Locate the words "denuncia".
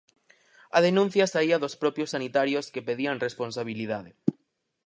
0.87-1.31